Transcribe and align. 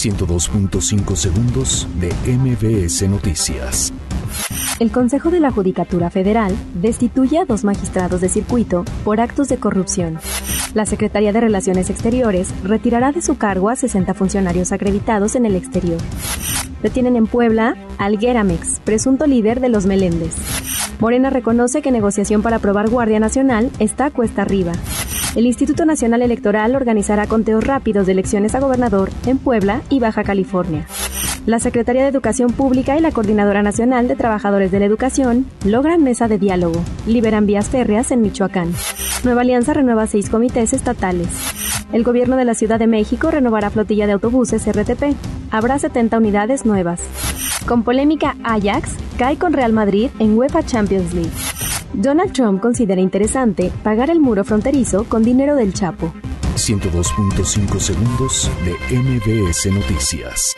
102.5 0.00 1.14
segundos 1.14 1.86
de 2.00 2.08
MBS 2.26 3.06
Noticias. 3.06 3.92
El 4.78 4.90
Consejo 4.90 5.30
de 5.30 5.40
la 5.40 5.50
Judicatura 5.50 6.08
Federal 6.08 6.56
destituye 6.72 7.38
a 7.38 7.44
dos 7.44 7.64
magistrados 7.64 8.22
de 8.22 8.30
circuito 8.30 8.86
por 9.04 9.20
actos 9.20 9.50
de 9.50 9.58
corrupción. 9.58 10.18
La 10.72 10.86
Secretaría 10.86 11.34
de 11.34 11.42
Relaciones 11.42 11.90
Exteriores 11.90 12.48
retirará 12.64 13.12
de 13.12 13.20
su 13.20 13.36
cargo 13.36 13.68
a 13.68 13.76
60 13.76 14.14
funcionarios 14.14 14.72
acreditados 14.72 15.34
en 15.34 15.44
el 15.44 15.54
exterior. 15.54 16.00
Detienen 16.82 17.16
en 17.16 17.26
Puebla 17.26 17.76
al 17.98 18.18
Geramex, 18.18 18.80
presunto 18.80 19.26
líder 19.26 19.60
de 19.60 19.68
los 19.68 19.84
Meléndez. 19.84 20.34
Morena 20.98 21.28
reconoce 21.28 21.82
que 21.82 21.90
negociación 21.90 22.40
para 22.40 22.56
aprobar 22.56 22.88
Guardia 22.88 23.20
Nacional 23.20 23.70
está 23.78 24.10
cuesta 24.10 24.40
arriba. 24.40 24.72
El 25.36 25.46
Instituto 25.46 25.84
Nacional 25.84 26.22
Electoral 26.22 26.74
organizará 26.74 27.28
conteos 27.28 27.64
rápidos 27.64 28.06
de 28.06 28.12
elecciones 28.12 28.56
a 28.56 28.60
gobernador 28.60 29.10
en 29.26 29.38
Puebla 29.38 29.82
y 29.88 30.00
Baja 30.00 30.24
California. 30.24 30.86
La 31.46 31.60
Secretaría 31.60 32.02
de 32.02 32.08
Educación 32.08 32.52
Pública 32.52 32.98
y 32.98 33.00
la 33.00 33.12
Coordinadora 33.12 33.62
Nacional 33.62 34.08
de 34.08 34.16
Trabajadores 34.16 34.72
de 34.72 34.80
la 34.80 34.86
Educación 34.86 35.46
logran 35.64 36.02
mesa 36.02 36.26
de 36.26 36.38
diálogo. 36.38 36.82
Liberan 37.06 37.46
vías 37.46 37.68
férreas 37.68 38.10
en 38.10 38.22
Michoacán. 38.22 38.74
Nueva 39.22 39.42
Alianza 39.42 39.72
renueva 39.72 40.08
seis 40.08 40.28
comités 40.28 40.72
estatales. 40.72 41.28
El 41.92 42.02
gobierno 42.02 42.36
de 42.36 42.44
la 42.44 42.54
Ciudad 42.54 42.80
de 42.80 42.88
México 42.88 43.30
renovará 43.30 43.70
flotilla 43.70 44.06
de 44.06 44.12
autobuses 44.12 44.66
RTP. 44.66 45.14
Habrá 45.52 45.78
70 45.78 46.18
unidades 46.18 46.66
nuevas. 46.66 47.00
Con 47.66 47.84
polémica, 47.84 48.36
Ajax 48.42 48.96
cae 49.16 49.36
con 49.36 49.52
Real 49.52 49.72
Madrid 49.72 50.10
en 50.18 50.36
UEFA 50.36 50.64
Champions 50.64 51.14
League. 51.14 51.30
Donald 51.92 52.32
Trump 52.32 52.60
considera 52.60 53.00
interesante 53.00 53.72
pagar 53.82 54.10
el 54.10 54.20
muro 54.20 54.44
fronterizo 54.44 55.04
con 55.04 55.22
dinero 55.22 55.56
del 55.56 55.74
Chapo. 55.74 56.12
102.5 56.56 57.78
segundos 57.78 58.50
de 58.64 58.96
MBS 58.96 59.66
Noticias. 59.72 60.56